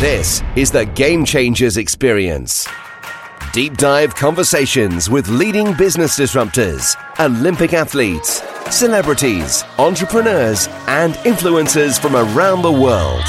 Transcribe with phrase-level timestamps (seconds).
[0.00, 2.68] This is the Game Changers Experience.
[3.54, 12.60] Deep dive conversations with leading business disruptors, Olympic athletes, celebrities, entrepreneurs, and influencers from around
[12.60, 13.24] the world.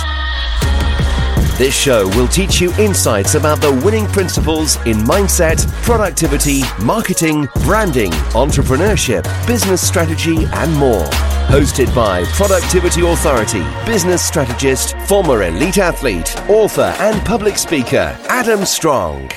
[1.58, 8.12] This show will teach you insights about the winning principles in mindset, productivity, marketing, branding,
[8.34, 11.04] entrepreneurship, business strategy, and more.
[11.50, 19.28] Hosted by Productivity Authority, business strategist, former elite athlete, author, and public speaker, Adam Strong.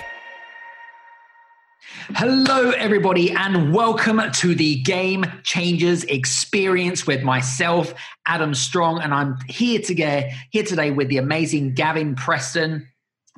[2.17, 7.95] Hello, everybody, and welcome to the Game Changers Experience with myself,
[8.27, 12.89] Adam Strong, and I'm here today, here today with the amazing Gavin Preston.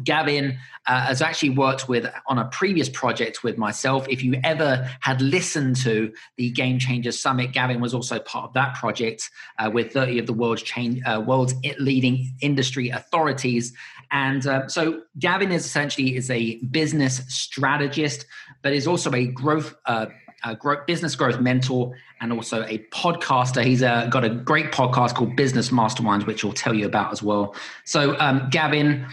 [0.03, 4.07] Gavin uh, has actually worked with on a previous project with myself.
[4.09, 8.55] If you ever had listened to the Game Changers Summit, Gavin was also part of
[8.55, 13.75] that project uh, with 30 of the world's change, uh, world's leading industry authorities.
[14.11, 18.27] And uh, so Gavin is essentially is a business strategist,
[18.63, 20.07] but is also a growth, uh,
[20.45, 23.65] a growth business growth mentor and also a podcaster.
[23.65, 27.23] He's uh, got a great podcast called Business Masterminds, which he'll tell you about as
[27.23, 27.55] well.
[27.85, 29.07] So, um, Gavin,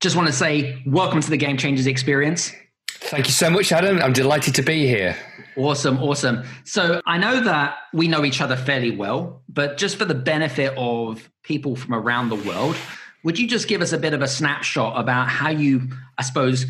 [0.00, 2.52] just want to say welcome to the Game Changers experience.
[3.00, 3.98] Thank you so much, Adam.
[4.02, 5.16] I'm delighted to be here.
[5.56, 6.44] Awesome, awesome.
[6.64, 10.72] So I know that we know each other fairly well, but just for the benefit
[10.76, 12.76] of people from around the world,
[13.24, 16.66] would you just give us a bit of a snapshot about how you, I suppose,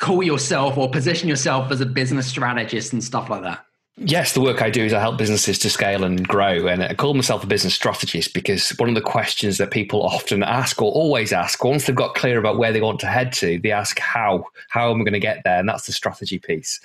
[0.00, 3.64] call yourself or position yourself as a business strategist and stuff like that?
[3.96, 6.66] Yes, the work I do is I help businesses to scale and grow.
[6.66, 10.42] And I call myself a business strategist because one of the questions that people often
[10.42, 13.60] ask or always ask, once they've got clear about where they want to head to,
[13.60, 14.46] they ask, How?
[14.68, 15.60] How am I going to get there?
[15.60, 16.80] And that's the strategy piece.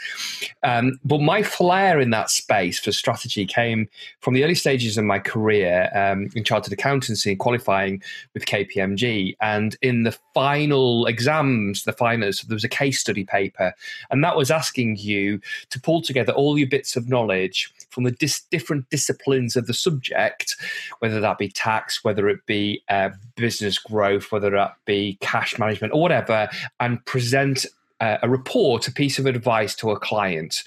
[0.62, 5.04] Um, but my flair in that space for strategy came from the early stages of
[5.04, 8.04] my career um, in chartered accountancy and qualifying
[8.36, 9.36] with KPMG.
[9.42, 13.74] And in the final exams, the finals, there was a case study paper.
[14.12, 18.12] And that was asking you to pull together all your bits of knowledge from the
[18.12, 20.56] dis- different disciplines of the subject,
[21.00, 25.94] whether that be tax, whether it be uh, business growth, whether that be cash management
[25.94, 26.48] or whatever,
[26.80, 27.66] and present
[28.00, 30.64] uh, a report, a piece of advice to a client.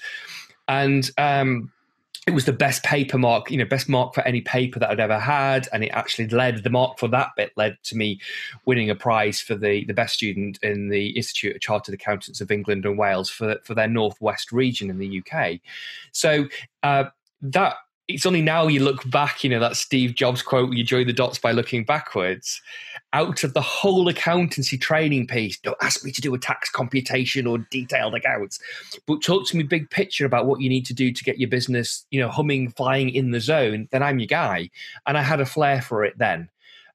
[0.67, 1.71] And um,
[2.25, 4.99] it was the best paper mark, you know, best mark for any paper that I'd
[4.99, 8.19] ever had, and it actually led the mark for that bit led to me
[8.65, 12.49] winning a prize for the the best student in the Institute of Chartered Accountants of
[12.49, 15.59] England and Wales for for their northwest region in the UK.
[16.13, 16.45] So
[16.81, 17.05] uh,
[17.41, 17.75] that
[18.07, 21.13] it's only now you look back, you know, that Steve Jobs quote, you join the
[21.13, 22.61] dots by looking backwards.
[23.13, 27.47] Out of the whole accountancy training piece, don't ask me to do a tax computation
[27.47, 28.59] or detailed accounts,
[29.07, 31.49] but talk to me big picture about what you need to do to get your
[31.49, 34.69] business, you know, humming, flying in the zone, then I'm your guy.
[35.05, 36.49] And I had a flair for it then.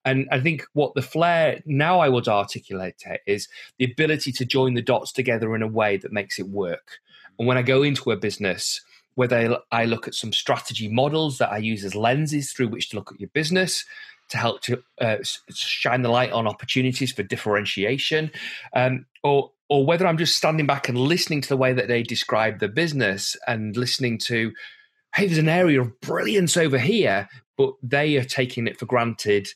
[0.04, 3.48] And I think what the flair now I would articulate is
[3.78, 6.98] the ability to join the dots together in a way that makes it work.
[7.38, 8.80] And when I go into a business,
[9.18, 12.96] whether I look at some strategy models that I use as lenses through which to
[12.96, 13.84] look at your business
[14.28, 15.16] to help to uh,
[15.52, 18.30] shine the light on opportunities for differentiation,
[18.76, 22.04] um, or or whether I'm just standing back and listening to the way that they
[22.04, 24.52] describe the business and listening to,
[25.16, 29.48] hey, there's an area of brilliance over here, but they are taking it for granted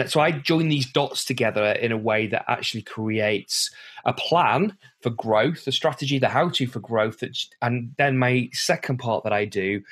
[0.00, 3.70] and so I join these dots together in a way that actually creates
[4.04, 7.22] a plan for growth, a strategy, the how to for growth.
[7.62, 9.82] And then my second part that I do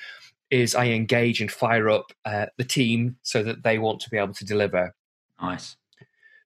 [0.50, 4.18] is I engage and fire up uh, the team so that they want to be
[4.18, 4.94] able to deliver.
[5.40, 5.76] Nice.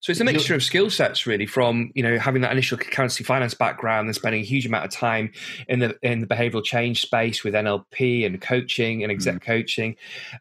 [0.07, 3.25] So it's a mixture of skill sets, really, from you know having that initial currency
[3.25, 5.33] finance background and spending a huge amount of time
[5.67, 9.41] in the in the behavioural change space with NLP and coaching and exec mm.
[9.41, 9.97] coaching,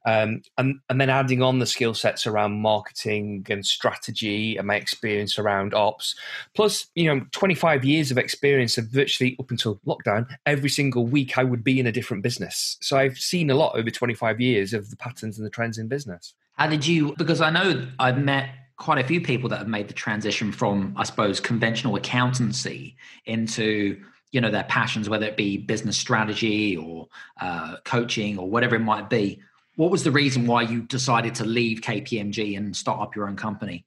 [0.06, 4.76] um, and and then adding on the skill sets around marketing and strategy and my
[4.76, 6.14] experience around ops,
[6.54, 11.40] plus you know 25 years of experience of virtually up until lockdown, every single week
[11.40, 12.78] I would be in a different business.
[12.82, 15.88] So I've seen a lot over 25 years of the patterns and the trends in
[15.88, 16.36] business.
[16.54, 17.16] How did you?
[17.18, 20.94] Because I know I've met quite a few people that have made the transition from,
[20.98, 22.96] I suppose, conventional accountancy
[23.26, 24.02] into
[24.32, 27.08] you know their passions, whether it be business strategy or
[27.40, 29.42] uh, coaching or whatever it might be.
[29.76, 33.38] What was the reason why you decided to leave KPMG and start up your own
[33.38, 33.86] company?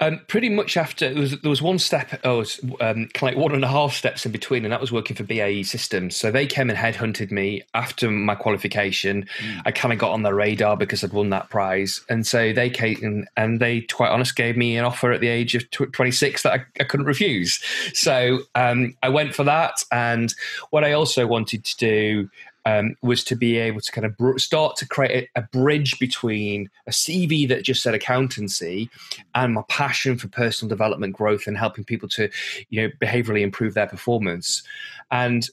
[0.00, 3.22] Um, pretty much after there was, there was one step, oh, was, um, kind of
[3.22, 6.16] like one and a half steps in between, and that was working for BAE Systems.
[6.16, 9.28] So they came and headhunted me after my qualification.
[9.38, 9.62] Mm.
[9.64, 12.70] I kind of got on their radar because I'd won that prize, and so they
[12.70, 16.52] came and they, quite honest, gave me an offer at the age of 26 that
[16.52, 17.62] I, I couldn't refuse.
[17.92, 20.34] So um, I went for that, and
[20.70, 22.30] what I also wanted to do
[22.66, 25.98] um, was to be able to kind of br- start to create a, a, bridge
[25.98, 28.88] between a CV that just said accountancy
[29.34, 32.30] and my passion for personal development, growth, and helping people to,
[32.70, 34.62] you know, behaviorally improve their performance.
[35.10, 35.48] And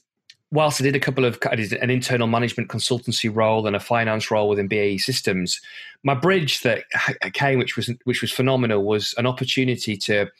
[0.52, 3.80] whilst I did a couple of I did an internal management consultancy role and a
[3.80, 5.60] finance role within BAE Systems,
[6.04, 6.84] my bridge that
[7.32, 10.30] came, which was which was phenomenal, was an opportunity to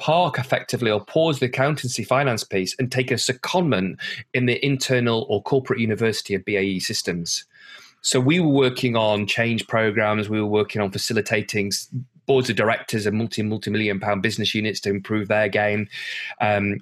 [0.00, 4.00] park effectively or pause the accountancy finance piece and take a secondment
[4.34, 7.44] in the internal or corporate university of BAE Systems.
[8.02, 10.28] So we were working on change programs.
[10.28, 11.70] We were working on facilitating
[12.26, 15.86] boards of directors and multi multi million pound business units to improve their game.
[16.40, 16.78] Um,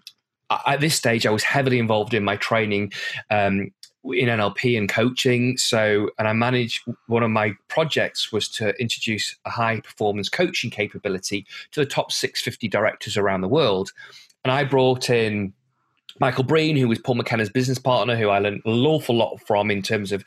[0.66, 2.92] at this stage, I was heavily involved in my training
[3.30, 3.70] um,
[4.04, 5.56] in NLP and coaching.
[5.56, 10.70] So, and I managed one of my projects was to introduce a high performance coaching
[10.70, 13.92] capability to the top 650 directors around the world.
[14.44, 15.52] And I brought in
[16.20, 19.70] Michael Breen, who was Paul McKenna's business partner, who I learned an awful lot from
[19.70, 20.24] in terms of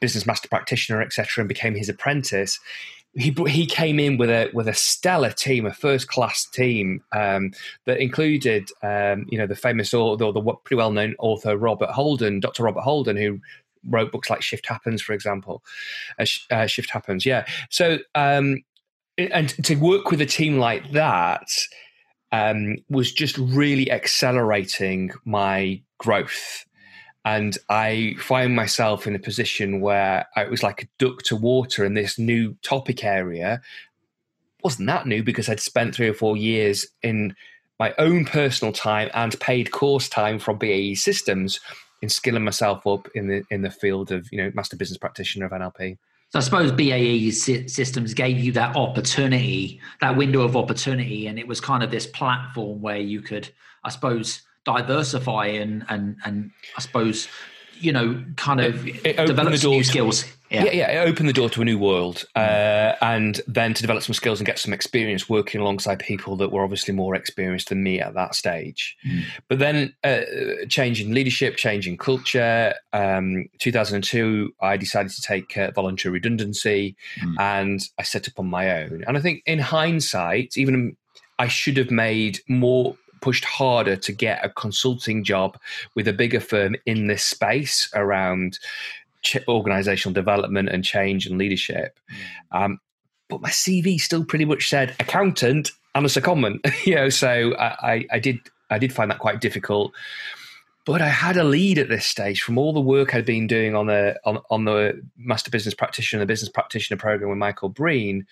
[0.00, 2.58] business master practitioner, etc., and became his apprentice
[3.14, 7.52] he he came in with a with a stellar team, a first class team um,
[7.86, 11.90] that included um, you know the famous or the, the pretty well known author Robert
[11.90, 12.62] Holden, Dr.
[12.62, 13.40] Robert Holden, who
[13.88, 15.62] wrote books like Shift Happens, for example.
[16.18, 17.46] Uh, uh, Shift Happens, yeah.
[17.70, 18.62] So um,
[19.16, 21.48] and to work with a team like that
[22.30, 26.64] um, was just really accelerating my growth
[27.28, 31.84] and I find myself in a position where I was like a duck to water
[31.84, 33.60] in this new topic area.
[34.64, 37.36] Wasn't that new because I'd spent three or four years in
[37.78, 41.60] my own personal time and paid course time from BAE Systems
[42.00, 45.44] in skilling myself up in the in the field of you know master business practitioner
[45.44, 45.98] of NLP.
[46.30, 51.46] So I suppose BAE Systems gave you that opportunity, that window of opportunity, and it
[51.46, 53.50] was kind of this platform where you could,
[53.84, 57.28] I suppose, diversify and and and I suppose
[57.80, 60.24] you know kind of it, it develop some new skills.
[60.50, 60.64] Yeah.
[60.64, 64.02] yeah, yeah, it opened the door to a new world, uh, and then to develop
[64.02, 67.82] some skills and get some experience working alongside people that were obviously more experienced than
[67.82, 68.96] me at that stage.
[69.06, 69.24] Mm.
[69.48, 70.22] But then, uh,
[70.70, 72.72] changing leadership, changing culture.
[72.94, 77.34] Um, 2002, I decided to take uh, voluntary redundancy, mm.
[77.38, 79.04] and I set up on my own.
[79.06, 80.96] And I think, in hindsight, even
[81.38, 85.58] I should have made more pushed harder to get a consulting job
[85.94, 88.58] with a bigger firm in this space around
[89.22, 91.98] ch- organizational development and change and leadership.
[92.52, 92.64] Mm.
[92.64, 92.80] Um,
[93.28, 97.08] but my CV still pretty much said accountant and a secondment, you know.
[97.08, 99.92] So I, I, I did I did find that quite difficult.
[100.88, 103.76] But I had a lead at this stage from all the work I'd been doing
[103.76, 107.68] on the on, on the master business practitioner, and the business practitioner program with Michael
[107.68, 108.26] Breen.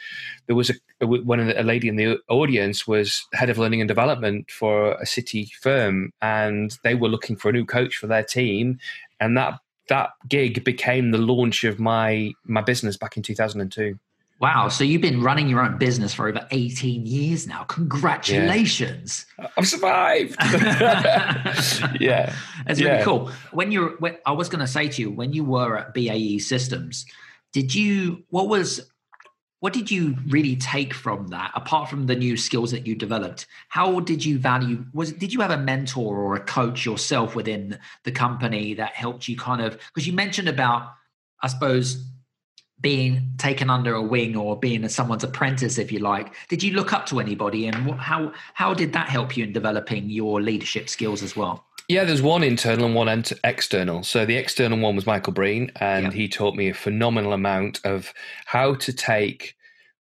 [0.46, 4.50] There was a when a lady in the audience was head of learning and development
[4.50, 8.78] for a city firm, and they were looking for a new coach for their team,
[9.20, 9.60] and that
[9.90, 13.98] that gig became the launch of my my business back in 2002.
[14.38, 14.68] Wow.
[14.68, 17.64] So you've been running your own business for over 18 years now.
[17.64, 19.26] Congratulations.
[19.38, 19.48] Yeah.
[19.56, 20.36] I've survived.
[22.00, 22.34] yeah.
[22.66, 22.92] It's yeah.
[22.92, 23.30] really cool.
[23.52, 26.38] When you're, when, I was going to say to you, when you were at BAE
[26.38, 27.06] Systems,
[27.52, 28.90] did you, what was,
[29.60, 33.46] what did you really take from that apart from the new skills that you developed
[33.68, 37.78] how did you value was did you have a mentor or a coach yourself within
[38.04, 40.92] the company that helped you kind of because you mentioned about
[41.42, 42.06] i suppose
[42.80, 46.34] being taken under a wing or being someone's apprentice, if you like.
[46.48, 50.10] Did you look up to anybody, and how how did that help you in developing
[50.10, 51.64] your leadership skills as well?
[51.88, 54.02] Yeah, there's one internal and one external.
[54.02, 58.12] So the external one was Michael Breen, and he taught me a phenomenal amount of
[58.44, 59.54] how to take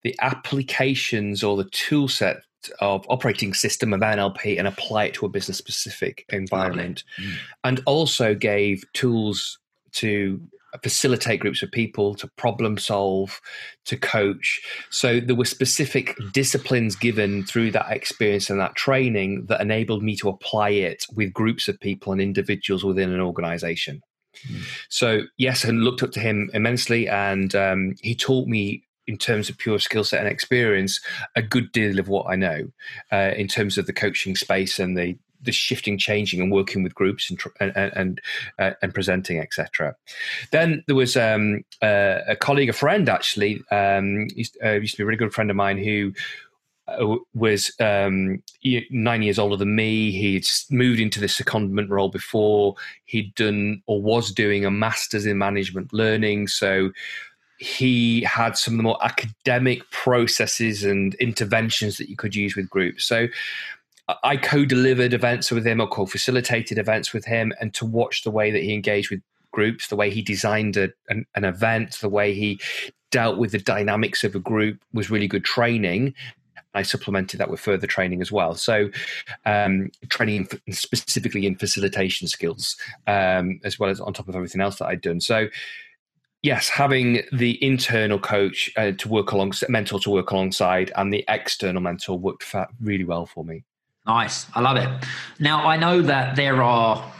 [0.02, 2.42] the applications or the tool set
[2.80, 7.34] of operating system of NLP and apply it to a business specific environment, mm.
[7.64, 9.58] and also gave tools
[9.92, 10.40] to
[10.78, 13.40] facilitate groups of people, to problem solve,
[13.84, 14.60] to coach.
[14.90, 20.16] So there were specific disciplines given through that experience and that training that enabled me
[20.16, 24.02] to apply it with groups of people and individuals within an organization.
[24.48, 24.62] Mm.
[24.88, 29.48] So, yes, and looked up to him immensely, and um, he taught me in terms
[29.48, 31.00] of pure skill set and experience,
[31.34, 32.68] a good deal of what I know
[33.10, 36.94] uh, in terms of the coaching space and the the shifting, changing, and working with
[36.94, 38.20] groups and and and,
[38.58, 39.94] uh, and presenting, etc.
[40.50, 44.98] Then there was um, uh, a colleague, a friend actually, um, used, uh, used, to
[44.98, 46.12] be a really good friend of mine who
[46.88, 48.42] uh, was um,
[48.90, 50.12] nine years older than me.
[50.12, 52.74] He'd moved into the secondment role before.
[53.04, 56.90] He'd done or was doing a master's in management learning, so
[57.62, 62.68] he had some of the more academic processes and interventions that you could use with
[62.68, 63.04] groups.
[63.04, 63.28] So
[64.22, 68.50] I co-delivered events with him or co-facilitated events with him, and to watch the way
[68.50, 69.20] that he engaged with
[69.52, 72.60] groups, the way he designed a, an, an event, the way he
[73.10, 76.14] dealt with the dynamics of a group was really good training.
[76.74, 78.54] I supplemented that with further training as well.
[78.54, 78.90] So,
[79.44, 82.76] um, training specifically in facilitation skills,
[83.06, 85.20] um, as well as on top of everything else that I'd done.
[85.20, 85.48] So,
[86.42, 91.24] yes, having the internal coach uh, to work alongside, mentor to work alongside, and the
[91.28, 93.64] external mentor worked really well for me.
[94.06, 94.46] Nice.
[94.54, 94.88] I love it.
[95.38, 97.12] Now, I know that there are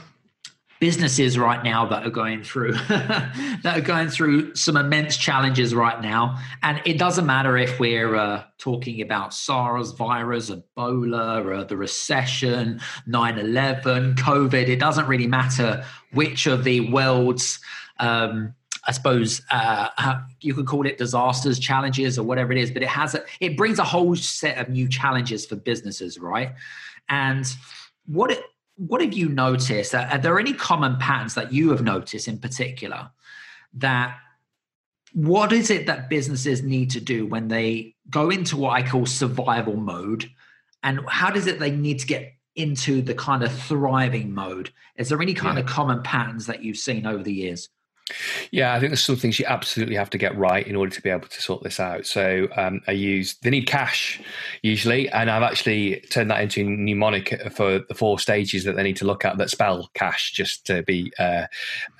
[0.83, 6.03] businesses right now that are going through that are going through some immense challenges right
[6.03, 11.77] now and it doesn't matter if we're uh, talking about SARS virus Ebola or the
[11.77, 15.85] recession 9/11 covid it doesn't really matter
[16.15, 17.61] which of the world's
[18.01, 18.53] um,
[18.85, 22.89] I suppose uh, you could call it disasters, challenges, or whatever it is, but it
[22.89, 26.53] has a, it brings a whole set of new challenges for businesses, right?
[27.09, 27.47] And
[28.07, 28.43] what it,
[28.77, 29.95] what have you noticed?
[29.95, 33.11] Are there any common patterns that you have noticed in particular
[33.75, 34.17] that
[35.13, 39.07] what is it that businesses need to do when they go into what I call
[39.07, 40.29] survival mode?
[40.83, 44.71] And how does it they need to get into the kind of thriving mode?
[44.97, 45.65] Is there any kind yeah.
[45.65, 47.69] of common patterns that you've seen over the years?
[48.51, 51.03] Yeah, I think there's some things you absolutely have to get right in order to
[51.03, 52.05] be able to sort this out.
[52.07, 54.21] So um, I use they need cash
[54.63, 58.83] usually, and I've actually turned that into a mnemonic for the four stages that they
[58.83, 61.47] need to look at that spell cash just to be uh,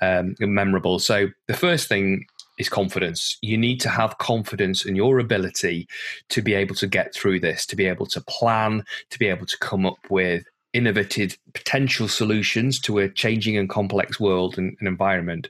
[0.01, 0.99] um, memorable.
[0.99, 2.25] So the first thing
[2.59, 3.37] is confidence.
[3.41, 5.87] You need to have confidence in your ability
[6.29, 9.45] to be able to get through this, to be able to plan, to be able
[9.47, 10.43] to come up with
[10.73, 15.49] innovative potential solutions to a changing and complex world and, and environment.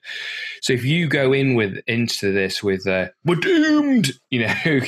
[0.61, 4.79] So if you go in with into this with uh, we're doomed, you know,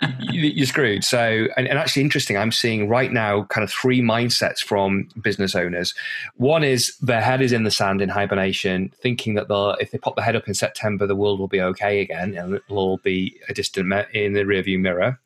[0.30, 1.04] you're screwed.
[1.04, 5.54] So and, and, actually interesting, I'm seeing right now kind of three mindsets from business
[5.54, 5.94] owners.
[6.36, 9.98] One is their head is in the sand in hibernation, thinking that they'll if they
[9.98, 12.98] pop their head up in September, the world will be okay again and it'll all
[12.98, 15.18] be a distant in the rearview mirror.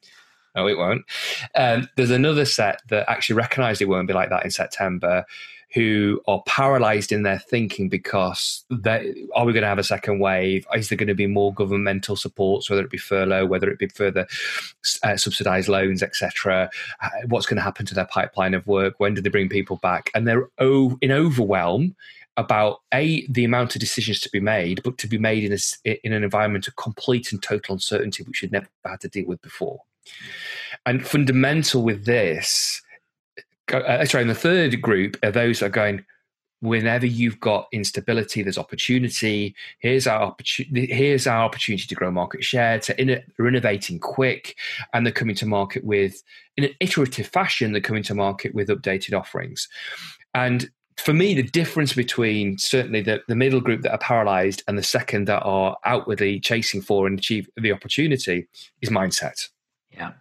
[0.57, 1.05] No, it won't.
[1.55, 5.27] Um, there's another set that actually recognise it won't be like that in September,
[5.75, 10.21] who are paralyzed in their thinking because they, are we going to have a second
[10.21, 10.67] wave?
[10.75, 13.89] Is there going to be more governmental supports, whether it be furlough, whether it be
[13.89, 14.27] further
[15.03, 16.71] uh, subsidized loans, etc.?
[17.03, 18.95] Uh, what's going to happen to their pipeline of work?
[18.99, 20.11] When do they bring people back?
[20.15, 21.95] And they're o- in overwhelm
[22.39, 26.07] about a the amount of decisions to be made, but to be made in a,
[26.07, 29.43] in an environment of complete and total uncertainty, which you'd never had to deal with
[29.43, 29.81] before.
[30.85, 32.81] And fundamental with this,
[33.73, 36.05] uh, sorry, in the third group are those that are going,
[36.61, 39.55] whenever you've got instability, there's opportunity.
[39.79, 40.93] Here's our opportunity.
[40.93, 42.79] Here's our opportunity to grow market share.
[42.81, 44.57] To they're innovating quick,
[44.93, 46.23] and they're coming to market with
[46.57, 47.73] in an iterative fashion.
[47.73, 49.69] They're coming to market with updated offerings,
[50.35, 54.79] and for me, the difference between certainly the, the middle group that are paralyzed and
[54.79, 58.49] the second that are outwardly chasing for and achieve the opportunity
[58.81, 59.49] is mindset.
[59.97, 60.13] Yeah.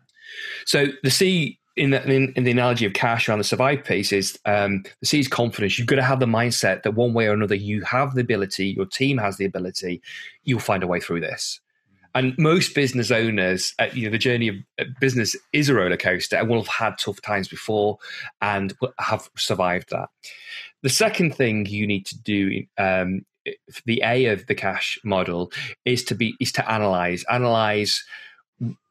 [0.66, 4.14] So the C in the, in, in the analogy of cash around the survive piece
[4.14, 5.78] is um, the C is confidence.
[5.78, 8.68] You've got to have the mindset that one way or another you have the ability,
[8.68, 10.02] your team has the ability,
[10.44, 11.60] you'll find a way through this.
[12.14, 15.98] And most business owners, uh, you know, the journey of uh, business is a roller
[15.98, 17.98] coaster and will have had tough times before
[18.42, 20.08] and have survived that.
[20.82, 23.26] The second thing you need to do um,
[23.86, 25.52] the A of the cash model
[25.84, 28.04] is to be is to analyze analyze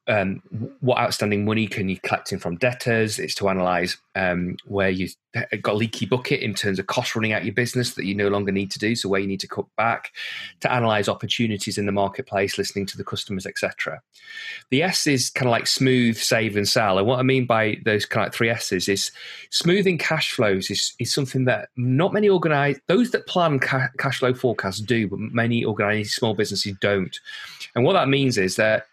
[0.06, 0.42] um,
[0.80, 3.18] what outstanding money can you collecting from debtors?
[3.18, 5.14] It's to analyse um, where you've
[5.62, 8.28] got a leaky bucket in terms of cost running out your business that you no
[8.28, 10.12] longer need to do, so where you need to cut back.
[10.60, 14.02] To analyse opportunities in the marketplace, listening to the customers, etc.
[14.70, 16.98] The S is kind of like smooth, save, and sell.
[16.98, 19.10] And what I mean by those kind of three S's is
[19.50, 24.18] smoothing cash flows is, is something that not many organise those that plan ca- cash
[24.18, 27.18] flow forecasts do, but many organised small businesses don't.
[27.74, 28.86] And what that means is that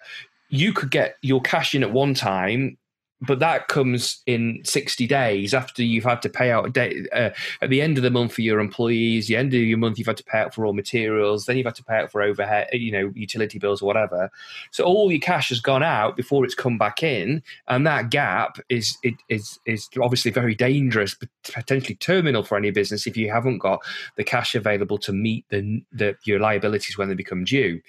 [0.51, 2.77] you could get your cash in at one time
[3.21, 7.29] but that comes in 60 days after you've had to pay out day, uh,
[7.61, 10.07] at the end of the month for your employees the end of your month you've
[10.07, 12.67] had to pay out for raw materials then you've had to pay out for overhead
[12.73, 14.29] you know utility bills or whatever.
[14.71, 18.57] So all your cash has gone out before it's come back in and that gap
[18.69, 23.59] is it is is obviously very dangerous potentially terminal for any business if you haven't
[23.59, 23.79] got
[24.17, 27.79] the cash available to meet the, the your liabilities when they become due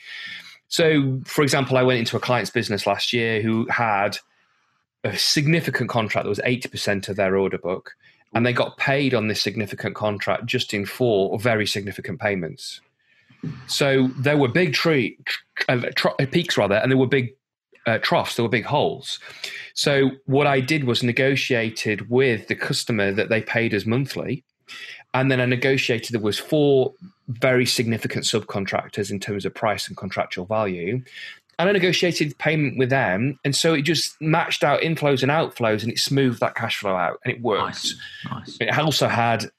[0.73, 4.17] so, for example, I went into a client's business last year who had
[5.05, 7.95] a significant contract that was 80% of their order book,
[8.33, 12.81] and they got paid on this significant contract just in four very significant payments.
[13.67, 15.19] So there were big tree
[15.69, 17.35] uh, tr- peaks rather, and there were big
[17.85, 18.37] uh, troughs.
[18.37, 19.19] There were big holes.
[19.75, 24.43] So what I did was negotiated with the customer that they paid us monthly
[25.15, 26.13] and then I negotiated.
[26.13, 26.93] There was four
[27.29, 31.03] very significant subcontractors in terms of price and contractual value.
[31.59, 35.83] And I negotiated payment with them, and so it just matched out inflows and outflows,
[35.83, 37.63] and it smoothed that cash flow out, and it worked.
[37.63, 37.97] Nice.
[38.31, 38.57] Nice.
[38.59, 39.51] It also had,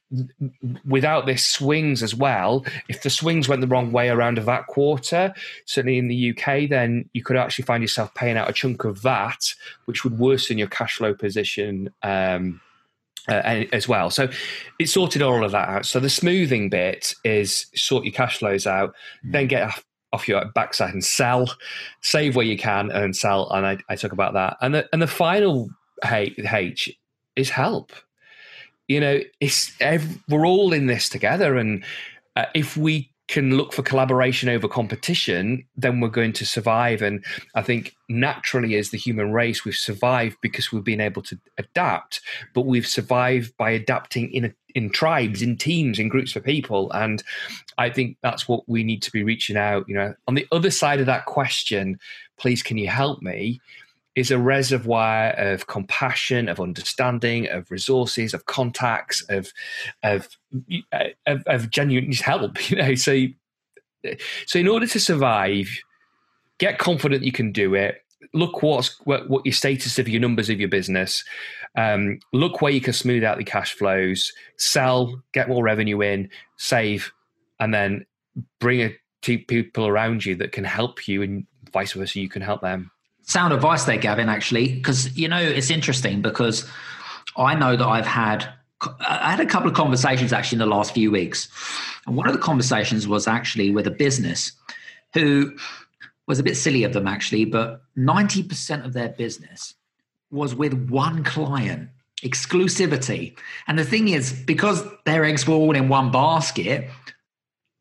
[0.85, 2.65] without this swings as well.
[2.89, 5.33] If the swings went the wrong way around of that quarter,
[5.65, 9.03] certainly in the UK, then you could actually find yourself paying out a chunk of
[9.03, 9.53] that,
[9.85, 11.93] which would worsen your cash flow position.
[12.01, 12.59] Um,
[13.27, 14.09] uh, as well.
[14.09, 14.29] So
[14.79, 15.85] it sorted all of that out.
[15.85, 18.93] So the smoothing bit is sort your cash flows out,
[19.25, 19.31] mm.
[19.31, 21.53] then get off, off, your backside and sell,
[22.01, 23.49] save where you can and sell.
[23.51, 24.57] And I, I talk about that.
[24.61, 25.69] And the, and the final
[26.05, 26.97] H, H
[27.35, 27.91] is help.
[28.87, 29.71] You know, it's
[30.27, 31.85] we're all in this together, and
[32.35, 37.01] uh, if we can look for collaboration over competition, then we're going to survive.
[37.01, 37.23] And
[37.55, 42.21] I think naturally, as the human race, we've survived because we've been able to adapt,
[42.53, 46.91] but we've survived by adapting in in tribes, in teams, in groups of people.
[46.93, 47.23] And
[47.77, 49.87] I think that's what we need to be reaching out.
[49.87, 51.99] You know, on the other side of that question,
[52.37, 53.61] please, can you help me?
[54.15, 59.51] Is a reservoir of compassion, of understanding, of resources, of contacts, of
[60.03, 60.29] of
[61.25, 62.57] of, of genuine help.
[62.69, 63.25] You know, so
[64.45, 65.69] so in order to survive,
[66.59, 68.01] get confident you can do it.
[68.33, 71.23] Look what's what, what your status of your numbers of your business.
[71.75, 76.29] Um, look where you can smooth out the cash flows, sell, get more revenue in,
[76.57, 77.11] save,
[77.59, 78.05] and then
[78.59, 82.61] bring a people around you that can help you, and vice versa, you can help
[82.61, 82.91] them
[83.23, 86.69] sound advice there, Gavin, actually, because, you know, it's interesting because
[87.37, 88.47] I know that I've had.
[88.99, 91.47] I had a couple of conversations actually in the last few weeks.
[92.05, 94.51] And one of the conversations was actually with a business
[95.13, 95.55] who
[96.27, 99.75] was a bit silly of them actually, but 90% of their business
[100.31, 101.89] was with one client,
[102.23, 103.37] exclusivity.
[103.67, 106.89] And the thing is, because their eggs were all in one basket,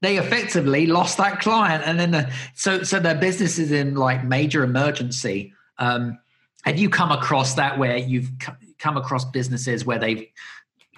[0.03, 1.85] they effectively lost that client.
[1.87, 5.55] And then the, so so their business is in like major emergency.
[5.79, 6.19] Um,
[6.65, 8.31] have you come across that where you've
[8.79, 10.27] come across businesses where they've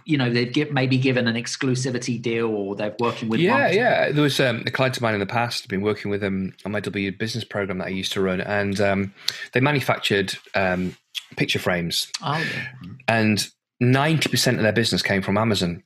[0.07, 4.11] you know they've give, maybe given an exclusivity deal or they're working with yeah yeah.
[4.11, 6.55] There was um, a client of mine in the past I've been working with them
[6.65, 8.41] on my w business program that i used to run.
[8.41, 9.15] And um,
[9.53, 10.97] they manufactured um,
[11.37, 12.11] picture frames.
[12.23, 12.91] Oh, yeah.
[13.09, 13.49] and
[13.83, 15.83] 90% of their business came from amazon.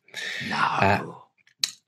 [0.49, 0.57] No.
[0.57, 1.03] Uh,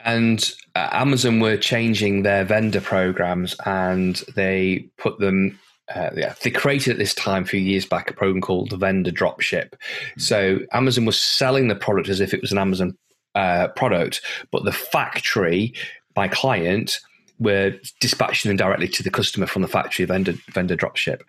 [0.04, 5.58] and uh, Amazon were changing their vendor programs and they put them
[5.94, 8.76] uh, yeah, they created at this time a few years back a program called the
[8.76, 9.70] vendor dropship.
[9.70, 10.20] Mm-hmm.
[10.20, 12.96] So Amazon was selling the product as if it was an Amazon
[13.34, 15.74] uh, product, but the factory,
[16.16, 17.00] my client,
[17.38, 21.22] were dispatching them directly to the customer from the factory vendor vendor dropship.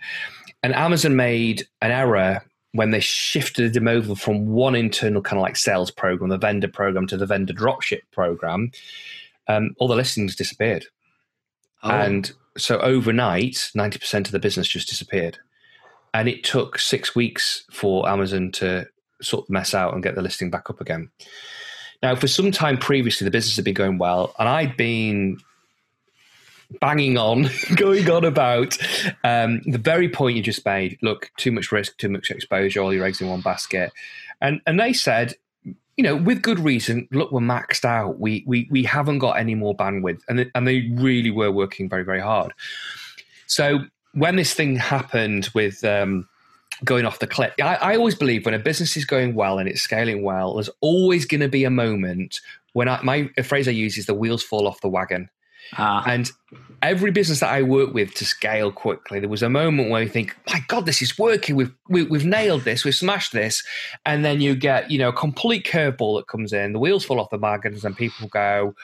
[0.61, 5.43] And Amazon made an error when they shifted them over from one internal kind of
[5.43, 8.71] like sales program, the vendor program, to the vendor dropship program,
[9.47, 10.85] um, all the listings disappeared.
[11.83, 11.89] Oh.
[11.89, 15.37] And so overnight, 90% of the business just disappeared.
[16.13, 18.87] And it took six weeks for Amazon to
[19.21, 21.09] sort the mess out and get the listing back up again.
[22.01, 25.37] Now, for some time previously, the business had been going well, and I'd been
[26.79, 28.77] banging on, going on about
[29.23, 30.97] um, the very point you just made.
[31.01, 33.91] Look, too much risk, too much exposure, all your eggs in one basket.
[34.41, 38.19] And and they said, you know, with good reason, look, we're maxed out.
[38.19, 42.03] We we we haven't got any more bandwidth, and and they really were working very
[42.03, 42.53] very hard.
[43.47, 43.81] So
[44.13, 45.83] when this thing happened with.
[45.83, 46.27] Um,
[46.83, 47.53] going off the cliff.
[47.61, 50.69] I, I, always believe when a business is going well and it's scaling well, there's
[50.79, 52.39] always going to be a moment
[52.73, 55.29] when I, my phrase I use is the wheels fall off the wagon.
[55.77, 56.31] Uh, and
[56.81, 60.09] every business that I work with to scale quickly, there was a moment where you
[60.09, 61.55] think, "My God, this is working.
[61.55, 62.83] We've we, have we have nailed this.
[62.83, 63.63] We've smashed this."
[64.05, 66.73] And then you get, you know, a complete curveball that comes in.
[66.73, 68.75] The wheels fall off the wagons, and people go,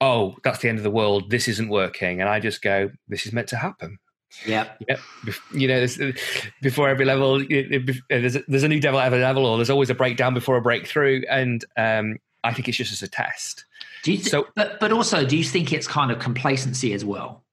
[0.00, 1.30] "Oh, that's the end of the world.
[1.30, 3.98] This isn't working." And I just go, "This is meant to happen."
[4.44, 4.68] Yeah.
[4.88, 5.00] Yep.
[5.54, 5.86] You know,
[6.60, 7.42] before every level,
[8.10, 10.56] there's a, there's a new devil at every level, or there's always a breakdown before
[10.56, 11.22] a breakthrough.
[11.30, 13.64] And um, I think it's just as a test.
[14.02, 17.04] Do you th- so, but but also, do you think it's kind of complacency as
[17.04, 17.44] well?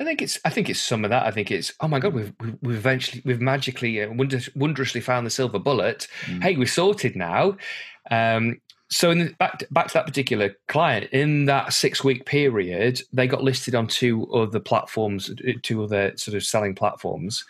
[0.00, 1.26] I think it's I think it's some of that.
[1.26, 4.12] I think it's oh my god, we've we've eventually we've magically uh,
[4.54, 6.08] wondrously found the silver bullet.
[6.26, 6.42] Mm.
[6.42, 7.56] Hey, we're sorted now.
[8.10, 8.60] Um,
[8.90, 13.00] so in the, back to, back to that particular client, in that six week period,
[13.10, 17.44] they got listed on two other platforms, uh, two other sort of selling platforms,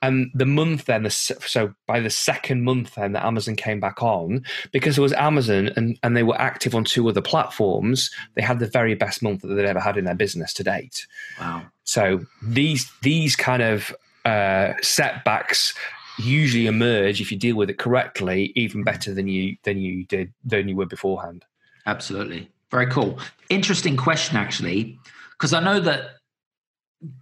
[0.00, 4.02] and the month then, the, so by the second month then that Amazon came back
[4.02, 8.42] on, because it was Amazon and, and they were active on two other platforms, they
[8.42, 11.06] had the very best month that they'd ever had in their business to date.
[11.40, 11.62] Wow.
[11.84, 15.74] So these these kind of uh, setbacks
[16.18, 20.32] usually emerge if you deal with it correctly, even better than you than you did
[20.44, 21.44] than you were beforehand.
[21.86, 22.50] Absolutely.
[22.70, 23.18] Very cool.
[23.48, 24.98] Interesting question, actually,
[25.32, 26.17] because I know that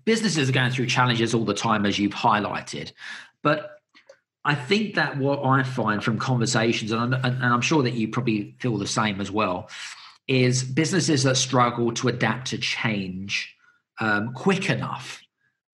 [0.05, 2.93] businesses are going through challenges all the time, as you've highlighted.
[3.43, 3.79] But
[4.45, 8.09] I think that what I find from conversations, and I'm, and I'm sure that you
[8.09, 9.69] probably feel the same as well,
[10.29, 13.55] is businesses that struggle to adapt to change
[14.01, 15.23] um, quick enough.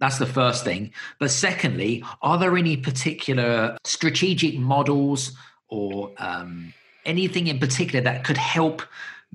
[0.00, 0.92] That's the first thing.
[1.18, 5.32] But secondly, are there any particular strategic models
[5.68, 8.82] or um, anything in particular that could help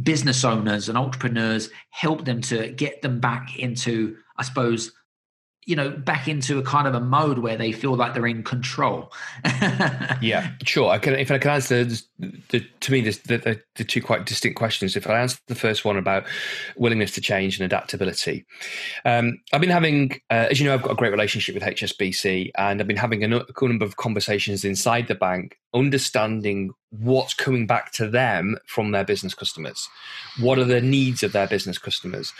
[0.03, 4.91] business owners and entrepreneurs help them to get them back into, I suppose,
[5.67, 8.43] you know back into a kind of a mode where they feel like they're in
[8.43, 9.11] control.
[10.21, 10.89] Yeah sure.
[10.89, 12.01] I can if i can answer the,
[12.49, 14.95] the, to me the, the, the, two quite distinct questions.
[14.95, 16.25] If i answer the first one about
[16.75, 18.45] willingness to change and adaptability
[19.05, 22.51] um, i've been having uh, as you know i've got a great relationship with hsbc
[22.57, 27.91] and i've been having a number of conversations inside the bank understanding what's coming back
[27.91, 29.87] to them from their business customers.
[30.39, 32.33] What are the needs of their business customers?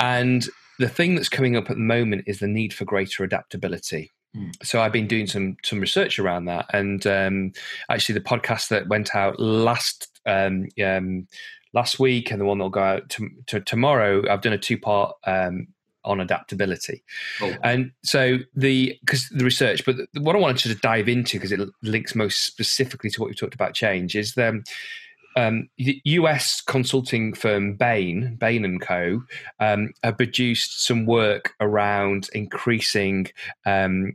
[0.00, 0.48] And
[0.82, 4.10] the thing that's coming up at the moment is the need for greater adaptability.
[4.36, 4.52] Mm.
[4.62, 7.52] So I've been doing some some research around that, and um,
[7.88, 11.28] actually the podcast that went out last um, um,
[11.72, 14.78] last week and the one that'll go out to, to tomorrow, I've done a two
[14.78, 15.68] part um,
[16.04, 17.02] on adaptability.
[17.40, 17.54] Oh.
[17.62, 21.60] And so the because the research, but what I wanted to dive into because it
[21.82, 24.62] links most specifically to what you talked about change is the
[25.36, 29.22] um, the US consulting firm Bain, Bain and Co,
[29.60, 33.28] um, have produced some work around increasing.
[33.66, 34.14] Um,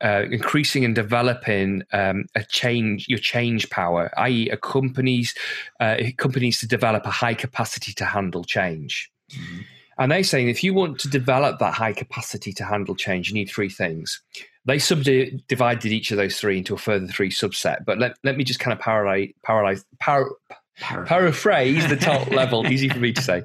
[0.00, 5.34] uh, increasing and developing um, a change, your change power, i.e., a companies
[5.80, 9.10] uh, companies to develop a high capacity to handle change.
[9.32, 9.60] Mm-hmm.
[9.98, 13.34] And they're saying if you want to develop that high capacity to handle change, you
[13.34, 14.22] need three things.
[14.66, 17.84] They subdivided each of those three into a further three subset.
[17.84, 20.30] But let, let me just kind of parallel, parallel, par,
[20.78, 22.66] paraphrase the top level.
[22.66, 23.42] Easy for me to say.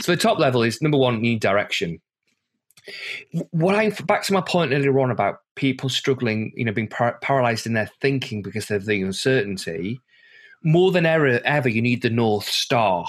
[0.00, 2.00] So the top level is number one, need direction.
[3.50, 7.18] What I back to my point earlier on about people struggling, you know, being par-
[7.20, 10.00] paralyzed in their thinking because of the uncertainty.
[10.62, 13.06] More than ever, ever, you need the north star.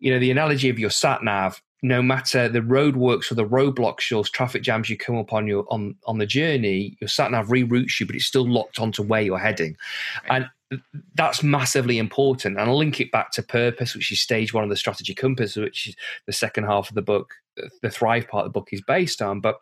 [0.00, 4.14] You know, the analogy of your sat nav no matter the roadworks or the roadblocks
[4.16, 7.48] or traffic jams you come up on your on on the journey, your sat nav
[7.48, 9.76] reroutes you, but it's still locked onto where you're heading,
[10.28, 10.42] right.
[10.42, 10.50] and
[11.14, 12.58] that's massively important.
[12.58, 15.56] And I'll link it back to purpose, which is stage one of the strategy compass,
[15.56, 17.34] which is the second half of the book,
[17.82, 19.40] the Thrive part of the book is based on.
[19.40, 19.56] But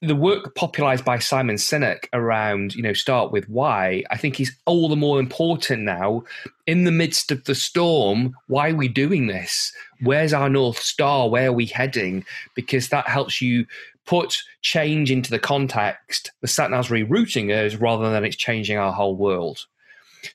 [0.00, 4.54] the work popularized by Simon Sinek around, you know, start with why, I think is
[4.64, 6.22] all the more important now
[6.66, 8.36] in the midst of the storm.
[8.46, 9.72] Why are we doing this?
[10.00, 11.28] Where's our North Star?
[11.28, 12.24] Where are we heading?
[12.54, 13.66] Because that helps you
[14.04, 16.30] put change into the context.
[16.42, 19.66] The sat nav's rerouting us rather than it's changing our whole world.